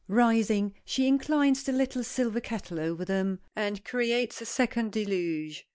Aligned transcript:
Rising, 0.07 0.73
she 0.83 1.07
inclines 1.07 1.61
the 1.61 1.71
little 1.71 2.03
silver 2.03 2.39
kettle 2.41 2.79
over 2.79 3.05
them, 3.05 3.37
and 3.55 3.85
creates 3.85 4.41
a 4.41 4.47
second 4.47 4.91
deluge. 4.93 5.67